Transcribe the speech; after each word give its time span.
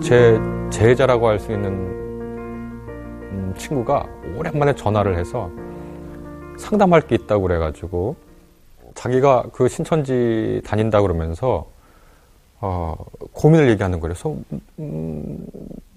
제 0.00 0.40
제자라고 0.70 1.28
할 1.28 1.38
수 1.38 1.52
있는 1.52 1.68
음, 3.30 3.54
친구가 3.58 4.06
오랜만에 4.36 4.74
전화를 4.74 5.18
해서 5.18 5.50
상담할 6.58 7.02
게 7.02 7.14
있다고 7.16 7.42
그래가지고 7.42 8.16
자기가 8.94 9.44
그 9.52 9.68
신천지 9.68 10.62
다닌다 10.64 11.02
그러면서 11.02 11.66
어, 12.62 12.96
고민을 13.32 13.68
얘기하는 13.70 14.00
거예요. 14.00 14.14
그래서 14.14 14.34
음, 14.78 15.46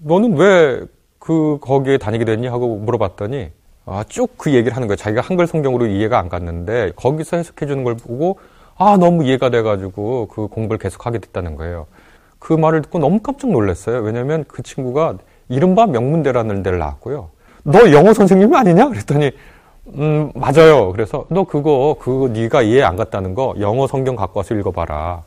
너는 0.00 0.36
왜 0.36 0.84
그 1.24 1.56
거기에 1.62 1.96
다니게 1.96 2.26
됐니 2.26 2.46
하고 2.48 2.76
물어봤더니 2.76 3.50
아, 3.86 4.04
쭉 4.08 4.36
그 4.36 4.52
얘기를 4.52 4.76
하는 4.76 4.88
거예요. 4.88 4.96
자기가 4.96 5.22
한글 5.22 5.46
성경으로 5.46 5.86
이해가 5.86 6.18
안 6.18 6.28
갔는데 6.28 6.92
거기서 6.96 7.38
해석해 7.38 7.66
주는 7.66 7.82
걸 7.82 7.96
보고 7.96 8.38
아 8.76 8.96
너무 8.98 9.24
이해가 9.24 9.48
돼가지고 9.50 10.28
그 10.28 10.48
공부를 10.48 10.78
계속하게 10.78 11.18
됐다는 11.20 11.56
거예요. 11.56 11.86
그 12.38 12.52
말을 12.52 12.82
듣고 12.82 12.98
너무 12.98 13.20
깜짝 13.20 13.50
놀랐어요. 13.50 14.00
왜냐하면 14.02 14.44
그 14.48 14.62
친구가 14.62 15.16
이른바 15.48 15.86
명문대라는 15.86 16.62
데를 16.62 16.78
나왔고요. 16.78 17.30
너 17.62 17.90
영어 17.92 18.12
선생님이 18.12 18.54
아니냐? 18.54 18.88
그랬더니 18.90 19.30
음 19.94 20.30
맞아요. 20.34 20.92
그래서 20.92 21.24
너 21.30 21.44
그거 21.44 21.96
그거 22.00 22.28
네가 22.28 22.60
이해 22.62 22.82
안 22.82 22.96
갔다는 22.96 23.34
거 23.34 23.54
영어 23.60 23.86
성경 23.86 24.14
갖고 24.16 24.40
와서 24.40 24.54
읽어봐라. 24.54 25.22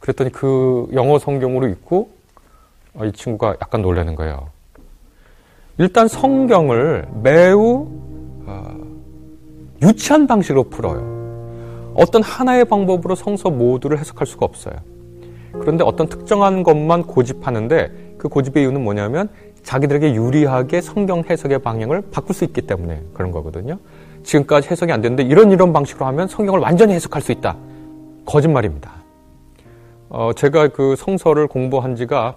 그랬더니 0.00 0.32
그 0.32 0.88
영어 0.92 1.18
성경으로 1.20 1.68
읽고 1.68 1.98
어, 2.00 2.17
이 3.04 3.12
친구가 3.12 3.56
약간 3.62 3.82
놀라는 3.82 4.14
거예요. 4.14 4.50
일단 5.78 6.08
성경을 6.08 7.08
매우 7.22 7.88
어, 8.46 8.76
유치한 9.82 10.26
방식으로 10.26 10.64
풀어요. 10.64 11.18
어떤 11.94 12.22
하나의 12.22 12.64
방법으로 12.64 13.14
성서 13.14 13.50
모두를 13.50 13.98
해석할 13.98 14.26
수가 14.26 14.44
없어요. 14.46 14.74
그런데 15.52 15.84
어떤 15.84 16.08
특정한 16.08 16.62
것만 16.62 17.04
고집하는데 17.04 18.14
그 18.18 18.28
고집의 18.28 18.62
이유는 18.62 18.82
뭐냐면 18.82 19.28
자기들에게 19.62 20.14
유리하게 20.14 20.80
성경 20.80 21.22
해석의 21.28 21.60
방향을 21.60 22.02
바꿀 22.10 22.34
수 22.34 22.44
있기 22.44 22.62
때문에 22.62 23.02
그런 23.14 23.30
거거든요. 23.30 23.78
지금까지 24.22 24.68
해석이 24.68 24.92
안 24.92 25.00
됐는데 25.00 25.22
이런 25.24 25.50
이런 25.50 25.72
방식으로 25.72 26.06
하면 26.06 26.28
성경을 26.28 26.60
완전히 26.60 26.94
해석할 26.94 27.22
수 27.22 27.32
있다. 27.32 27.56
거짓말입니다. 28.24 28.92
어, 30.08 30.32
제가 30.34 30.68
그 30.68 30.96
성서를 30.96 31.46
공부한 31.46 31.96
지가 31.96 32.36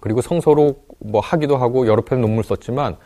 그리고 0.00 0.20
성서로 0.20 0.76
뭐 0.98 1.20
하기도 1.20 1.56
하고 1.56 1.86
여러 1.86 2.02
편 2.02 2.20
논문 2.20 2.42
썼지만 2.42 2.96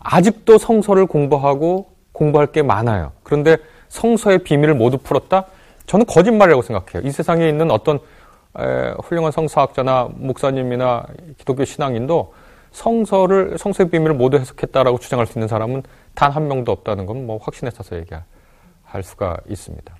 아직도 0.00 0.58
성서를 0.58 1.06
공부하고 1.06 1.90
공부할 2.12 2.48
게 2.48 2.62
많아요. 2.62 3.12
그런데 3.22 3.56
성서의 3.88 4.38
비밀을 4.44 4.74
모두 4.74 4.98
풀었다? 4.98 5.44
저는 5.86 6.06
거짓말이라고 6.06 6.62
생각해요. 6.62 7.06
이 7.08 7.10
세상에 7.12 7.48
있는 7.48 7.70
어떤 7.70 7.98
에, 8.58 8.94
훌륭한 9.02 9.32
성서학자나 9.32 10.08
목사님이나 10.14 11.04
기독교 11.38 11.64
신앙인도 11.64 12.32
성서를 12.72 13.56
성서의 13.58 13.90
비밀을 13.90 14.14
모두 14.14 14.36
해석했다라고 14.38 14.98
주장할 14.98 15.26
수 15.26 15.38
있는 15.38 15.48
사람은 15.48 15.82
단 16.14 16.32
한 16.32 16.48
명도 16.48 16.72
없다는 16.72 17.06
건 17.06 17.16
뭐 17.26 17.38
확신에 17.42 17.70
차서 17.70 17.96
얘기할 17.96 19.02
수가 19.02 19.38
있습니다. 19.48 19.96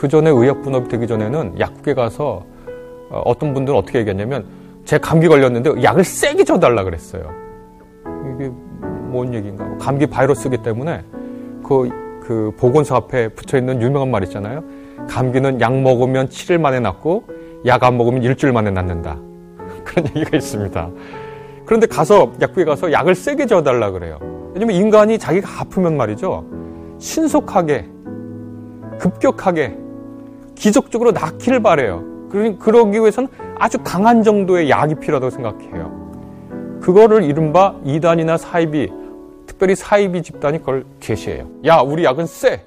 그 0.00 0.08
전에 0.08 0.30
의학 0.30 0.62
분업이 0.62 0.88
되기 0.88 1.06
전에는 1.06 1.60
약국에 1.60 1.92
가서 1.92 2.42
어, 3.10 3.22
어떤 3.26 3.52
분들은 3.52 3.78
어떻게 3.78 3.98
얘기했냐면 3.98 4.46
제 4.86 4.96
감기 4.96 5.28
걸렸는데 5.28 5.82
약을 5.82 6.04
세게 6.04 6.44
줘달라 6.44 6.84
그랬어요. 6.84 7.30
이게 8.34 8.48
뭔 9.10 9.34
얘기인가? 9.34 9.76
감기 9.76 10.06
바이러스기 10.06 10.62
때문에 10.62 11.04
그, 11.62 11.90
그 12.22 12.50
보건소 12.56 12.94
앞에 12.94 13.28
붙어 13.28 13.58
있는 13.58 13.82
유명한 13.82 14.10
말 14.10 14.22
있잖아요. 14.24 14.64
감기는 15.06 15.60
약 15.60 15.78
먹으면 15.78 16.28
7일 16.28 16.58
만에 16.58 16.80
낫고 16.80 17.24
약 17.66 17.84
안 17.84 17.98
먹으면 17.98 18.22
일주일 18.22 18.54
만에 18.54 18.70
낫는다. 18.70 19.18
그런 19.84 20.06
얘기가 20.16 20.34
있습니다. 20.34 20.90
그런데 21.66 21.86
가서 21.86 22.32
약국에 22.40 22.64
가서 22.64 22.90
약을 22.90 23.14
세게 23.14 23.44
줘달라 23.44 23.90
그래요. 23.90 24.18
왜냐면 24.54 24.76
인간이 24.76 25.18
자기가 25.18 25.60
아프면 25.60 25.98
말이죠. 25.98 26.46
신속하게 26.98 27.86
급격하게 28.98 29.89
기적적으로 30.60 31.10
낫기를 31.12 31.60
바래요. 31.62 32.04
그러기 32.28 33.00
위해서는 33.00 33.28
아주 33.58 33.78
강한 33.82 34.22
정도의 34.22 34.68
약이 34.68 34.96
필요하다고 34.96 35.30
생각해요. 35.30 36.78
그거를 36.80 37.24
이른바 37.24 37.74
이단이나 37.84 38.36
사이비, 38.36 38.92
특별히 39.46 39.74
사이비 39.74 40.22
집단이 40.22 40.58
그걸 40.58 40.84
제시해요. 41.00 41.48
야, 41.64 41.78
우리 41.78 42.04
약은 42.04 42.26
쎄. 42.26 42.62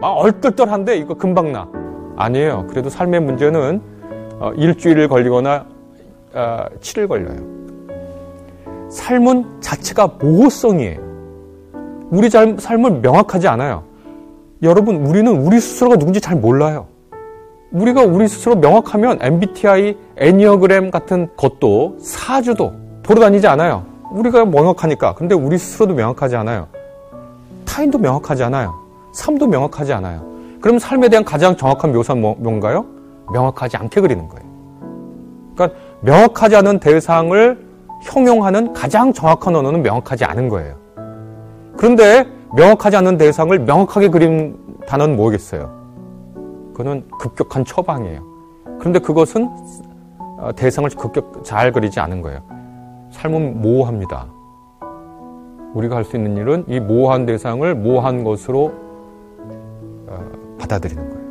막 0.00 0.08
얼떨떨한데 0.12 0.96
이거 0.96 1.14
금방 1.14 1.52
나. 1.52 1.68
아니에요. 2.16 2.66
그래도 2.68 2.88
삶의 2.88 3.20
문제는 3.20 3.82
어, 4.40 4.52
일주일을 4.56 5.08
걸리거나 5.08 5.66
어, 6.32 6.64
7일 6.80 7.06
걸려요. 7.06 7.36
삶은 8.88 9.60
자체가 9.60 10.14
모호성이에요. 10.20 11.00
우리 12.10 12.30
삶은 12.30 13.02
명확하지 13.02 13.46
않아요. 13.48 13.84
여러분, 14.62 15.06
우리는 15.06 15.30
우리 15.30 15.60
스스로가 15.60 15.96
누군지 15.96 16.20
잘 16.20 16.36
몰라요. 16.36 16.86
우리가 17.72 18.02
우리 18.02 18.28
스스로 18.28 18.56
명확하면 18.56 19.18
MBTI, 19.20 19.96
애니어그램 20.16 20.90
같은 20.90 21.28
것도 21.36 21.96
사주도 22.00 22.72
돌아다니지 23.02 23.46
않아요. 23.48 23.84
우리가 24.12 24.44
명확하니까. 24.44 25.14
근데 25.14 25.34
우리 25.34 25.58
스스로도 25.58 25.94
명확하지 25.94 26.36
않아요. 26.36 26.68
타인도 27.64 27.98
명확하지 27.98 28.44
않아요. 28.44 28.74
삶도 29.12 29.46
명확하지 29.48 29.92
않아요. 29.94 30.24
그럼 30.60 30.78
삶에 30.78 31.08
대한 31.08 31.24
가장 31.24 31.56
정확한 31.56 31.92
묘사는 31.92 32.20
뭐, 32.20 32.36
뭔가요? 32.38 32.84
명확하지 33.32 33.76
않게 33.76 34.00
그리는 34.00 34.28
거예요. 34.28 34.46
그러니까 35.54 35.78
명확하지 36.00 36.56
않은 36.56 36.80
대상을 36.80 37.66
형용하는 38.02 38.72
가장 38.72 39.12
정확한 39.12 39.56
언어는 39.56 39.82
명확하지 39.82 40.24
않은 40.24 40.48
거예요. 40.48 40.76
그런데 41.76 42.26
명확하지 42.54 42.96
않은 42.96 43.18
대상을 43.18 43.58
명확하게 43.58 44.08
그린 44.08 44.56
단어는 44.86 45.16
뭐겠어요? 45.16 45.85
그거는 46.76 47.08
급격한 47.18 47.64
처방이에요. 47.64 48.20
그런데 48.78 48.98
그것은 48.98 49.48
어, 50.18 50.50
대상을 50.54 50.90
급격 50.90 51.42
잘 51.42 51.72
그리지 51.72 52.00
않은 52.00 52.20
거예요. 52.20 52.40
삶은 53.12 53.62
모호합니다. 53.62 54.26
우리가 55.72 55.96
할 55.96 56.04
수 56.04 56.16
있는 56.16 56.36
일은 56.36 56.64
이 56.68 56.78
모호한 56.78 57.24
대상을 57.24 57.74
모호한 57.74 58.24
것으로 58.24 58.74
어, 60.06 60.18
받아들이는 60.58 61.08
거예요. 61.08 61.26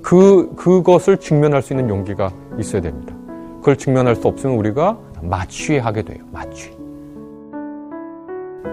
그, 0.00 0.54
그것을 0.54 1.16
직면할 1.16 1.60
수 1.60 1.72
있는 1.72 1.88
용기가 1.88 2.30
있어야 2.56 2.80
됩니다. 2.80 3.16
그걸 3.58 3.76
직면할 3.76 4.14
수 4.14 4.28
없으면 4.28 4.56
우리가 4.58 4.96
마취하게 5.22 6.02
돼요. 6.02 6.24
마취. 6.30 6.70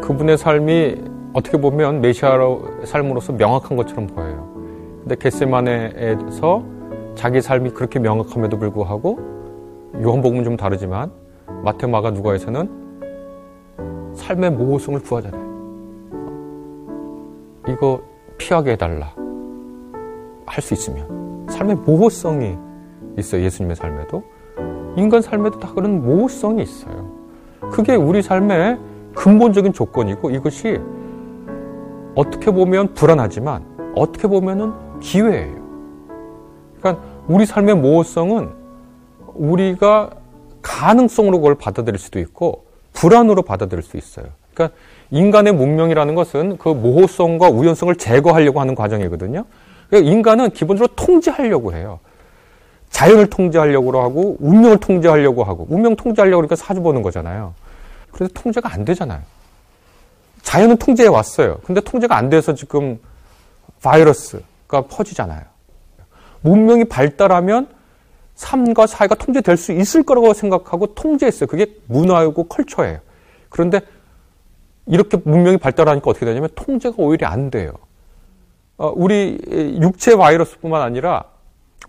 그분의 0.03 0.37
삶이 0.37 1.01
어떻게 1.33 1.59
보면 1.59 2.01
메시아의 2.01 2.59
삶으로서 2.85 3.33
명확한 3.33 3.75
것처럼 3.75 4.05
보여요. 4.05 4.52
근데 5.03 5.15
겟세마네에서 5.15 6.63
자기 7.13 7.41
삶이 7.41 7.71
그렇게 7.71 7.99
명확함에도 7.99 8.57
불구하고 8.57 9.19
요한복음은 10.01 10.45
좀 10.45 10.55
다르지만 10.55 11.11
마테마가 11.63 12.11
누가에서는 12.11 14.13
삶의 14.15 14.51
모호성을 14.51 15.01
구하잖아요. 15.01 15.43
이거 17.67 18.01
피하게 18.37 18.71
해달라. 18.71 19.13
할 20.45 20.61
수 20.61 20.73
있으면. 20.73 21.47
삶의 21.49 21.77
모호성이 21.85 22.57
있어요. 23.17 23.43
예수님의 23.43 23.75
삶에도. 23.75 24.23
인간 24.95 25.21
삶에도 25.21 25.59
다 25.59 25.71
그런 25.73 26.03
모호성이 26.03 26.63
있어요. 26.63 27.11
그게 27.71 27.95
우리 27.95 28.21
삶의 28.21 28.79
근본적인 29.15 29.73
조건이고 29.73 30.29
이것이 30.29 30.79
어떻게 32.15 32.51
보면 32.51 32.93
불안하지만 32.93 33.63
어떻게 33.95 34.27
보면은 34.27 34.71
기회예요. 35.03 35.61
그러니까 36.79 37.03
우리 37.27 37.45
삶의 37.45 37.75
모호성은 37.75 38.49
우리가 39.35 40.09
가능성으로 40.61 41.39
그걸 41.39 41.55
받아들일 41.55 41.99
수도 41.99 42.19
있고 42.19 42.65
불안으로 42.93 43.41
받아들일 43.43 43.83
수 43.83 43.97
있어요. 43.97 44.25
그러니까 44.53 44.75
인간의 45.11 45.53
문명이라는 45.53 46.15
것은 46.15 46.57
그 46.57 46.69
모호성과 46.69 47.49
우연성을 47.49 47.93
제거하려고 47.95 48.59
하는 48.59 48.75
과정이거든요. 48.75 49.45
그러니까 49.89 50.11
인간은 50.11 50.51
기본적으로 50.51 50.93
통제하려고 50.95 51.73
해요. 51.73 51.99
자연을 52.89 53.29
통제하려고 53.29 53.99
하고 53.99 54.37
운명을 54.39 54.77
통제하려고 54.77 55.43
하고 55.43 55.67
운명 55.69 55.95
통제하려고 55.95 56.41
그러니까 56.41 56.55
사주 56.55 56.81
보는 56.81 57.01
거잖아요. 57.01 57.53
그래서 58.11 58.31
통제가 58.33 58.71
안 58.71 58.85
되잖아요. 58.85 59.21
자연은 60.43 60.77
통제해 60.77 61.09
왔어요. 61.09 61.57
근데 61.63 61.81
통제가 61.81 62.15
안 62.15 62.29
돼서 62.29 62.53
지금 62.53 62.99
바이러스가 63.81 64.52
퍼지잖아요. 64.81 65.41
문명이 66.41 66.85
발달하면 66.85 67.67
삶과 68.35 68.87
사회가 68.87 69.15
통제될 69.15 69.57
수 69.57 69.71
있을 69.71 70.03
거라고 70.03 70.33
생각하고 70.33 70.87
통제했어요. 70.95 71.47
그게 71.47 71.77
문화이고 71.87 72.45
컬처예요. 72.45 72.99
그런데 73.49 73.81
이렇게 74.85 75.17
문명이 75.23 75.57
발달하니까 75.57 76.09
어떻게 76.09 76.25
되냐면 76.25 76.49
통제가 76.55 76.95
오히려 76.97 77.27
안 77.27 77.49
돼요. 77.49 77.73
어, 78.77 78.91
우리 78.95 79.37
육체 79.81 80.15
바이러스뿐만 80.15 80.81
아니라 80.81 81.25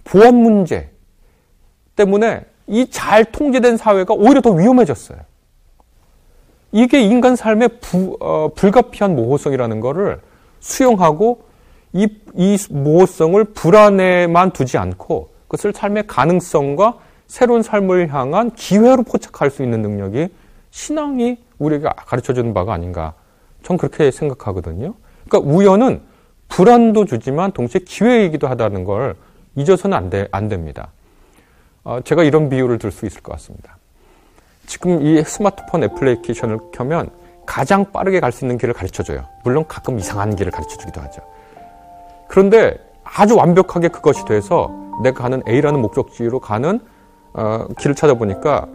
보안 0.04 0.34
문제 0.34 0.90
때문에 1.96 2.44
이 2.66 2.86
잘 2.90 3.24
통제된 3.24 3.76
사회가 3.76 4.14
오히려 4.14 4.40
더 4.40 4.50
위험해졌어요. 4.50 5.18
이게 6.72 7.00
인간 7.02 7.36
삶의 7.36 7.68
부, 7.80 8.16
어, 8.20 8.50
불가피한 8.54 9.14
모호성이라는 9.14 9.80
것을 9.80 10.20
수용하고 10.60 11.44
이, 11.94 12.08
이 12.34 12.58
모호성을 12.70 13.42
불안에만 13.44 14.50
두지 14.50 14.76
않고 14.78 15.30
그것을 15.48 15.72
삶의 15.72 16.06
가능성과 16.08 16.98
새로운 17.28 17.62
삶을 17.62 18.12
향한 18.12 18.50
기회로 18.50 19.04
포착할 19.04 19.50
수 19.50 19.62
있는 19.62 19.80
능력이 19.80 20.28
신앙이 20.70 21.38
우리에게 21.58 21.88
가르쳐 21.96 22.32
주는 22.32 22.52
바가 22.52 22.74
아닌가. 22.74 23.14
전 23.62 23.76
그렇게 23.78 24.10
생각하거든요. 24.10 24.94
그러니까 25.28 25.50
우연은 25.50 26.02
불안도 26.48 27.06
주지만 27.06 27.52
동시에 27.52 27.80
기회이기도 27.86 28.48
하다는 28.48 28.84
걸 28.84 29.14
잊어서는 29.54 29.96
안, 29.96 30.10
돼, 30.10 30.28
안 30.32 30.48
됩니다. 30.48 30.88
어, 31.84 32.00
제가 32.04 32.24
이런 32.24 32.48
비유를 32.48 32.78
들 32.78 32.90
수 32.90 33.06
있을 33.06 33.22
것 33.22 33.32
같습니다. 33.32 33.78
지금 34.66 35.00
이 35.06 35.22
스마트폰 35.22 35.84
애플리케이션을 35.84 36.58
켜면 36.72 37.10
가장 37.46 37.92
빠르게 37.92 38.18
갈 38.20 38.32
수 38.32 38.44
있는 38.44 38.58
길을 38.58 38.74
가르쳐 38.74 39.02
줘요. 39.02 39.26
물론 39.44 39.64
가끔 39.68 39.98
이상한 39.98 40.34
길을 40.34 40.50
가르쳐 40.50 40.76
주기도 40.76 41.00
하죠. 41.02 41.22
그런데 42.28 42.76
아주 43.04 43.36
완벽하게 43.36 43.88
그것이 43.88 44.24
돼서 44.24 44.70
내가 45.02 45.22
가는 45.22 45.42
A라는 45.48 45.80
목적지로 45.80 46.40
가는 46.40 46.80
어, 47.32 47.66
길을 47.78 47.94
찾아보니까 47.94 48.66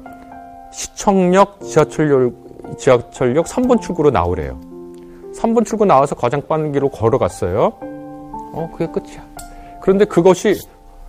시청역 0.72 1.62
지하철역, 1.62 2.34
지하철역 2.78 3.46
3번 3.46 3.82
출구로 3.82 4.12
나오래요. 4.12 4.60
3번 5.34 5.66
출구 5.66 5.86
나와서 5.86 6.16
가장 6.16 6.42
빠른 6.48 6.72
길로 6.72 6.90
걸어갔어요. 6.90 7.74
어, 7.82 8.70
그게 8.74 8.88
끝이야. 8.92 9.24
그런데 9.82 10.06
그것이, 10.06 10.56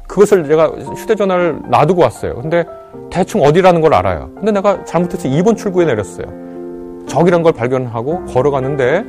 그것을 0.07 0.47
내가 0.47 0.69
휴대전화를 0.69 1.63
놔두고 1.69 2.03
왔어요. 2.03 2.37
근데 2.37 2.65
대충 3.11 3.43
어디라는 3.43 3.81
걸 3.81 3.95
알아요. 3.95 4.31
근데 4.37 4.53
내가 4.53 4.85
잘못해서 4.85 5.29
2번 5.29 5.57
출구에 5.57 5.85
내렸어요. 5.87 6.27
적이란 7.07 7.43
걸 7.43 7.53
발견하고 7.53 8.25
걸어가는데 8.27 9.05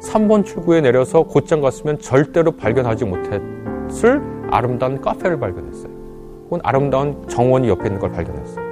3번 0.00 0.44
출구에 0.44 0.80
내려서 0.80 1.22
곧장 1.22 1.60
갔으면 1.60 1.98
절대로 1.98 2.52
발견하지 2.52 3.04
못했을 3.04 4.22
아름다운 4.50 5.00
카페를 5.00 5.38
발견했어요. 5.38 5.92
혹은 6.46 6.60
아름다운 6.62 7.26
정원이 7.28 7.68
옆에 7.68 7.86
있는 7.86 8.00
걸 8.00 8.12
발견했어요. 8.12 8.66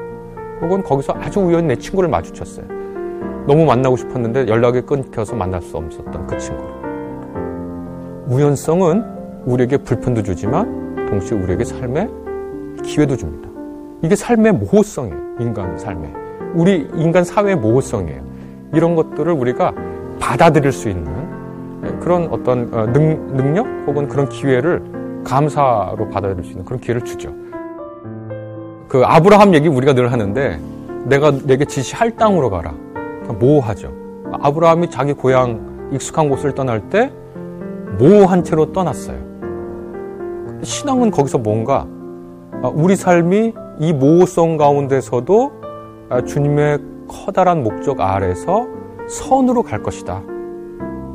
혹은 0.62 0.82
거기서 0.82 1.14
아주 1.14 1.40
우연히 1.40 1.69
내 1.69 1.76
친구를 1.76 2.08
마주쳤어요. 2.08 2.67
너무 3.46 3.64
만나고 3.64 3.96
싶었는데 3.96 4.49
연락이 4.49 4.81
끊겨서 4.81 5.37
만날 5.37 5.61
수 5.62 5.76
없었던 5.76 6.26
그 6.26 6.38
친구를. 6.38 6.70
우연성은 8.28 9.05
우리에게 9.44 9.76
불편도 9.78 10.23
주지만 10.23 11.06
동시에 11.06 11.38
우리에게 11.38 11.64
삶의 11.64 12.08
기회도 12.82 13.17
줍니다. 13.17 13.49
이게 14.02 14.17
삶의 14.17 14.52
모호성이에요. 14.52 15.37
인간 15.40 15.78
삶의. 15.78 16.12
우리 16.55 16.88
인간 16.94 17.23
사회의 17.23 17.56
모호성이에요. 17.56 18.23
이런 18.73 18.96
것들을 18.96 19.32
우리가 19.32 19.73
받아들일 20.18 20.72
수 20.72 20.88
있는 20.88 21.36
그런 22.00 22.28
어떤 22.30 22.72
어, 22.72 22.86
능, 22.86 23.36
능력 23.36 23.66
혹은 23.86 24.08
그런 24.08 24.28
기회를 24.28 24.82
감사로 25.24 26.08
받아들일 26.10 26.44
수 26.44 26.50
있는 26.50 26.64
그런 26.64 26.80
기회를 26.80 27.02
주죠. 27.02 27.32
그 28.88 29.02
아브라함 29.04 29.54
얘기 29.54 29.68
우리가 29.68 29.92
늘 29.92 30.12
하는데 30.12 30.60
내가 31.04 31.30
내게 31.30 31.64
지시할 31.64 32.16
땅으로 32.16 32.50
가라. 32.50 32.74
모호하죠. 33.38 33.92
아브라함이 34.32 34.90
자기 34.90 35.12
고향 35.12 35.90
익숙한 35.92 36.28
곳을 36.28 36.52
떠날 36.52 36.88
때 36.88 37.12
모호한 37.98 38.44
채로 38.44 38.72
떠났어요. 38.72 39.18
신앙은 40.62 41.10
거기서 41.10 41.38
뭔가 41.38 41.86
아, 42.62 42.70
우리 42.72 42.96
삶이 42.96 43.54
이 43.80 43.92
모호성 43.92 44.56
가운데서도 44.56 45.52
아, 46.08 46.20
주님의 46.22 46.78
커다란 47.08 47.62
목적 47.62 48.00
아래서 48.00 48.66
선으로 49.08 49.62
갈 49.62 49.82
것이다. 49.82 50.22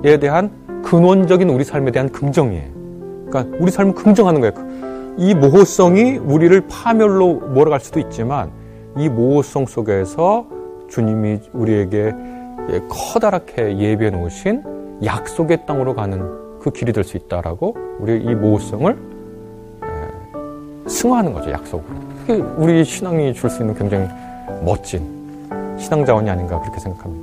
에 0.04 0.18
대한 0.18 0.52
근원적인 0.84 1.50
우리 1.50 1.64
삶에 1.64 1.92
대한 1.92 2.10
긍정이에요. 2.10 2.70
그러니까 3.30 3.58
우리 3.60 3.72
삶을 3.72 3.94
긍정하는 3.94 4.42
거예요. 4.42 4.54
이 5.18 5.34
모호성이 5.36 6.18
우리를 6.18 6.60
파멸로 6.70 7.34
몰아갈 7.54 7.80
수도 7.80 8.00
있지만 8.00 8.50
이 8.98 9.10
모호성 9.10 9.66
속에서 9.68 10.46
주님이 10.90 11.40
우리에게 11.54 12.14
커다랗게 12.90 13.78
예비해 13.78 14.10
놓으신 14.10 14.64
약속의 15.04 15.66
땅으로 15.66 15.94
가는 15.94 16.60
그 16.60 16.72
길이 16.72 16.94
될 16.94 17.04
수 17.04 17.18
있다라고 17.18 17.76
우리 18.00 18.18
이 18.24 18.36
모호성을 18.36 18.98
승화하는 20.88 21.34
거죠 21.34 21.52
약속으로. 21.52 21.96
그게 22.26 22.34
우리 22.58 22.84
신앙이 22.84 23.34
줄 23.34 23.50
수 23.50 23.62
있는 23.62 23.76
굉장히 23.76 24.08
멋진 24.64 25.02
신앙 25.78 26.06
자원이 26.06 26.30
아닌가 26.30 26.60
그렇게 26.60 26.80
생각합니다. 26.80 27.21